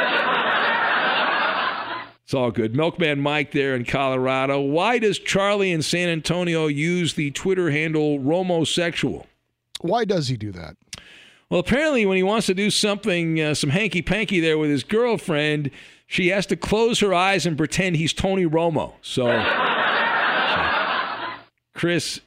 [2.32, 2.74] it's all good.
[2.74, 4.58] Milkman Mike there in Colorado.
[4.58, 9.26] Why does Charlie in San Antonio use the Twitter handle Romosexual?
[9.82, 10.78] Why does he do that?
[11.50, 14.82] Well, apparently, when he wants to do something, uh, some hanky panky there with his
[14.82, 15.70] girlfriend,
[16.06, 18.94] she has to close her eyes and pretend he's Tony Romo.
[19.02, 19.34] So, so,
[21.74, 22.22] Chris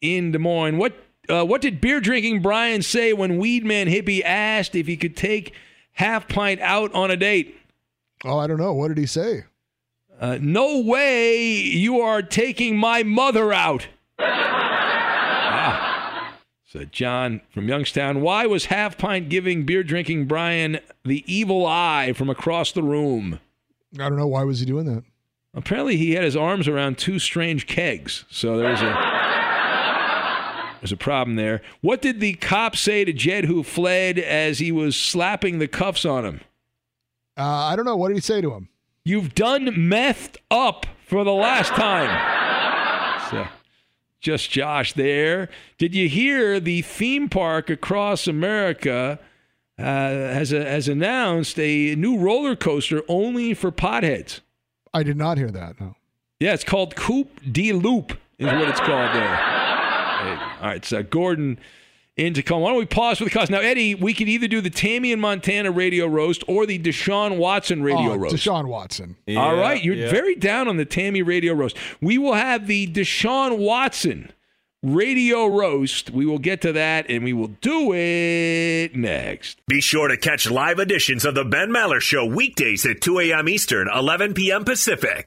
[0.00, 0.94] in Des Moines, what
[1.28, 5.52] uh, what did beer drinking Brian say when Weedman Hippie asked if he could take
[5.92, 7.58] half pint out on a date?
[8.24, 8.72] Oh, I don't know.
[8.72, 9.44] What did he say?
[10.20, 13.88] Uh, no way you are taking my mother out.
[15.52, 16.34] Ah.
[16.64, 22.12] So, John from Youngstown, why was Half Pint giving beer drinking Brian the evil eye
[22.12, 23.40] from across the room?
[23.98, 24.28] I don't know.
[24.28, 25.02] Why was he doing that?
[25.52, 28.24] Apparently, he had his arms around two strange kegs.
[28.30, 29.20] So, there's a.
[30.80, 31.60] There's a problem there.
[31.80, 36.04] What did the cop say to Jed who fled as he was slapping the cuffs
[36.04, 36.40] on him?
[37.36, 37.96] Uh, I don't know.
[37.96, 38.68] What did he say to him?
[39.04, 43.30] You've done methed up for the last time.
[43.30, 43.46] So,
[44.20, 45.48] just Josh there.
[45.78, 49.18] Did you hear the theme park across America
[49.78, 54.40] uh, has, has announced a new roller coaster only for potheads?
[54.92, 55.80] I did not hear that.
[55.80, 55.96] No.
[56.38, 59.36] Yeah, it's called Coupe de Loop, is what it's called there.
[60.60, 61.58] All right, so Gordon
[62.16, 62.64] in Tacoma.
[62.64, 63.50] Why don't we pause for the cause?
[63.50, 67.38] Now, Eddie, we could either do the Tammy and Montana radio roast or the Deshaun
[67.38, 68.34] Watson radio oh, roast.
[68.34, 69.16] Deshaun Watson.
[69.36, 71.76] All right, you're very down on the Tammy radio roast.
[72.00, 74.32] We will have the Deshaun Watson
[74.82, 76.10] radio roast.
[76.10, 79.60] We will get to that and we will do it next.
[79.66, 83.48] Be sure to catch live editions of The Ben Maller Show weekdays at 2 a.m.
[83.48, 84.64] Eastern, 11 p.m.
[84.64, 85.26] Pacific.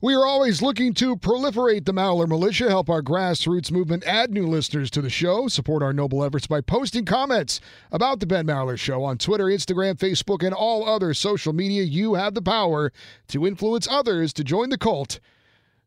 [0.00, 4.46] We are always looking to proliferate the Maller Militia, help our grassroots movement add new
[4.46, 7.60] listeners to the show, support our noble efforts by posting comments
[7.92, 11.84] about the Ben Maller Show on Twitter, Instagram, Facebook, and all other social media.
[11.84, 12.92] You have the power
[13.28, 15.20] to influence others to join the cult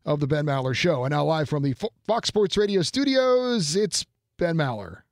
[0.04, 1.04] of the Ben Maller Show.
[1.04, 4.04] And now, live from the Fox Sports Radio studios, it's
[4.38, 5.02] Ben Maller.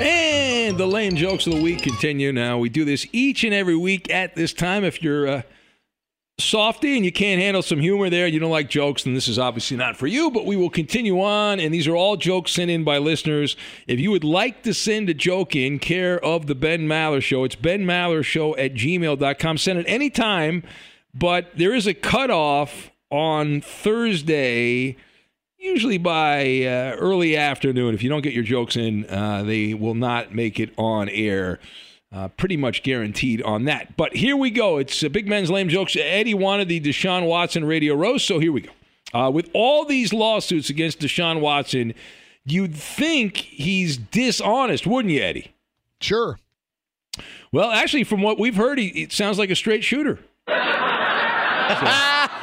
[0.00, 2.58] And the lame jokes of the week continue now.
[2.58, 4.84] We do this each and every week at this time.
[4.84, 5.42] If you're uh,
[6.38, 9.38] softy and you can't handle some humor there, you don't like jokes, then this is
[9.38, 10.30] obviously not for you.
[10.30, 13.56] But we will continue on, and these are all jokes sent in by listeners.
[13.86, 17.44] If you would like to send a joke in, care of the Ben Maller Show,
[17.44, 19.58] it's Ben Maller Show at gmail.com.
[19.58, 20.62] Send it anytime,
[21.12, 24.96] but there is a cutoff on Thursday.
[25.60, 27.92] Usually by uh, early afternoon.
[27.92, 31.58] If you don't get your jokes in, uh, they will not make it on air.
[32.10, 33.94] Uh, pretty much guaranteed on that.
[33.96, 34.78] But here we go.
[34.78, 35.94] It's uh, Big Ben's Lame Jokes.
[35.94, 38.70] Eddie wanted the Deshaun Watson radio roast, so here we go.
[39.12, 41.92] Uh, with all these lawsuits against Deshaun Watson,
[42.46, 45.52] you'd think he's dishonest, wouldn't you, Eddie?
[46.00, 46.38] Sure.
[47.52, 50.18] Well, actually, from what we've heard, he, it sounds like a straight shooter.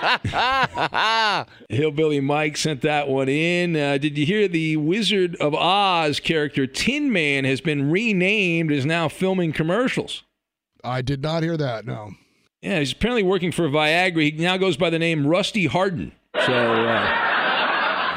[1.69, 3.75] Hillbilly Mike sent that one in.
[3.75, 8.85] Uh, did you hear the Wizard of Oz character Tin Man has been renamed, is
[8.85, 10.23] now filming commercials?
[10.83, 12.11] I did not hear that, no.
[12.61, 14.23] Yeah, he's apparently working for Viagra.
[14.23, 16.11] He now goes by the name Rusty Harden.
[16.45, 17.03] So uh,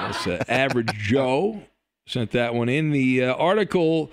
[0.07, 1.63] that's uh, Average Joe
[2.07, 2.91] sent that one in.
[2.91, 4.11] The uh, article,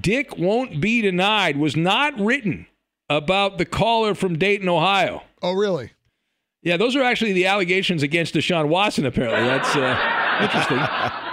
[0.00, 2.66] Dick Won't Be Denied, was not written
[3.08, 5.22] about the caller from Dayton, Ohio.
[5.42, 5.92] Oh, really?
[6.66, 9.46] Yeah, those are actually the allegations against Deshaun Watson, apparently.
[9.46, 10.80] That's uh, interesting.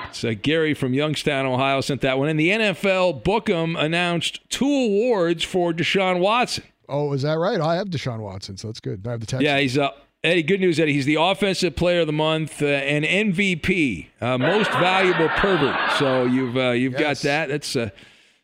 [0.10, 2.30] It's uh, Gary from Youngstown, Ohio, sent that one.
[2.30, 6.66] And the NFL Bookham announced two awards for Deshaun Watson.
[6.88, 7.60] Oh, is that right?
[7.60, 9.08] I have Deshaun Watson, so that's good.
[9.08, 9.44] I have the text.
[9.44, 9.90] Yeah, he's uh,
[10.24, 10.44] Eddie.
[10.44, 10.94] Good news, Eddie.
[10.94, 15.94] He's the offensive player of the month uh, and MVP, uh, most valuable pervert.
[15.98, 17.50] So you've uh, you've got that.
[17.50, 17.90] That's uh,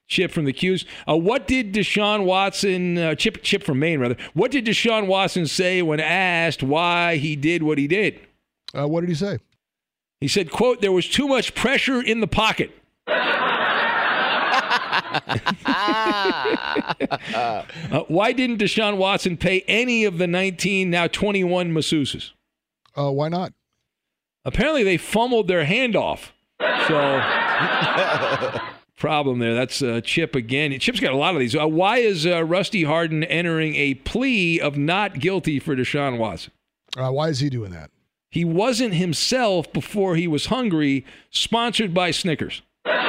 [0.09, 0.85] Chip from the Q's.
[1.07, 4.17] Uh, what did Deshaun Watson, uh, Chip Chip from Maine rather?
[4.33, 8.19] What did Deshaun Watson say when asked why he did what he did?
[8.77, 9.39] Uh, what did he say?
[10.19, 12.71] He said, "quote There was too much pressure in the pocket."
[17.91, 22.31] Uh, why didn't Deshaun Watson pay any of the 19, now 21 masseuses?
[22.95, 23.53] Uh, why not?
[24.45, 26.29] Apparently, they fumbled their handoff.
[26.87, 28.61] So,
[28.99, 29.55] problem there.
[29.55, 30.77] That's uh, Chip again.
[30.79, 31.55] Chip's got a lot of these.
[31.55, 36.51] Uh, why is uh, Rusty Hardin entering a plea of not guilty for Deshaun Watson?
[36.95, 37.89] Uh, why is he doing that?
[38.29, 42.61] He wasn't himself before he was hungry, sponsored by Snickers.
[42.85, 42.99] that.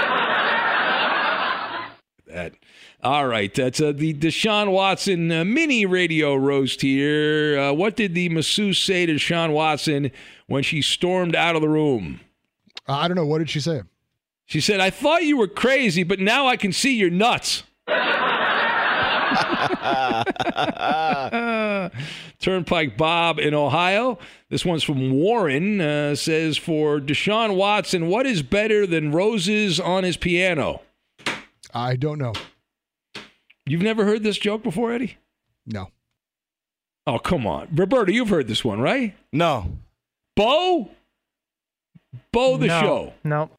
[3.02, 7.58] All right, that's uh, the Deshaun Watson uh, mini radio roast here.
[7.58, 10.10] Uh, what did the masseuse say to Deshaun Watson
[10.46, 12.20] when she stormed out of the room?
[12.86, 13.24] Uh, I don't know.
[13.24, 13.80] What did she say?
[14.50, 17.62] She said, I thought you were crazy, but now I can see you're nuts.
[22.40, 24.18] Turnpike Bob in Ohio.
[24.48, 25.80] This one's from Warren.
[25.80, 30.82] Uh, says for Deshaun Watson, what is better than roses on his piano?
[31.72, 32.32] I don't know.
[33.66, 35.16] You've never heard this joke before, Eddie?
[35.64, 35.90] No.
[37.06, 37.68] Oh, come on.
[37.72, 39.14] Roberta, you've heard this one, right?
[39.32, 39.78] No.
[40.34, 40.90] Bo?
[42.32, 42.80] Bo the No.
[42.80, 43.12] show.
[43.22, 43.50] No.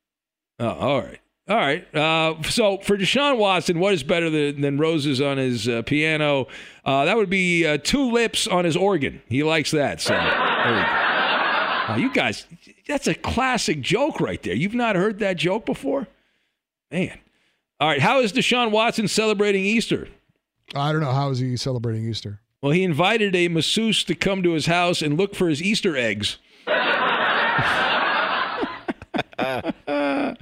[0.61, 1.19] Oh, all right.
[1.49, 1.95] All right.
[1.95, 6.47] Uh, so for Deshaun Watson, what is better than, than roses on his uh, piano?
[6.85, 9.21] Uh, that would be uh, two lips on his organ.
[9.27, 9.99] He likes that.
[9.99, 11.93] So there we go.
[11.93, 12.45] Uh, you guys,
[12.87, 14.53] that's a classic joke right there.
[14.53, 16.07] You've not heard that joke before?
[16.91, 17.17] Man.
[17.79, 18.01] All right.
[18.01, 20.07] How is Deshaun Watson celebrating Easter?
[20.75, 21.11] I don't know.
[21.11, 22.39] How is he celebrating Easter?
[22.61, 25.97] Well, he invited a masseuse to come to his house and look for his Easter
[25.97, 26.37] eggs.
[29.41, 30.35] Uh,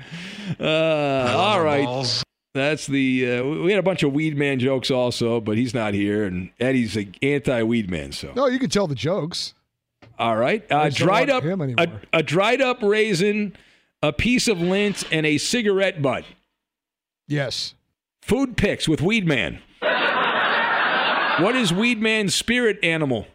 [1.38, 2.24] all right.
[2.54, 3.38] That's the.
[3.38, 6.50] Uh, we had a bunch of weed man jokes also, but he's not here, and
[6.60, 8.12] Eddie's an anti weed man.
[8.12, 9.54] So No, you can tell the jokes.
[10.18, 13.56] all right, uh, dried up a, a dried up raisin,
[14.02, 16.26] a piece of lint, and a cigarette butt.
[17.28, 17.76] Yes.
[18.24, 19.62] Food picks with Weed Man.
[21.40, 23.28] what is Weed Man's spirit animal?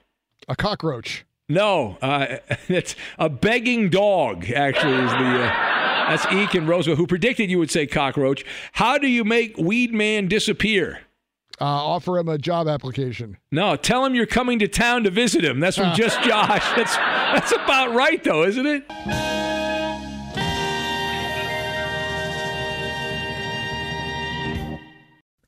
[0.48, 1.24] A cockroach.
[1.48, 2.38] No, uh,
[2.68, 4.50] it's a begging dog.
[4.50, 5.74] Actually, is the uh,
[6.08, 8.44] that's Eek and Roosevelt who predicted you would say cockroach.
[8.72, 11.00] How do you make Weed Man disappear?
[11.60, 13.36] Uh, offer him a job application.
[13.52, 15.60] No, tell him you're coming to town to visit him.
[15.60, 16.64] That's from just Josh.
[16.76, 18.84] That's that's about right, though, isn't it?